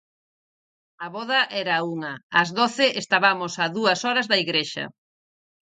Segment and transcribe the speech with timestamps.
[1.05, 4.85] A voda era a unha, ás doce estabamos a dúas horas da igrexa.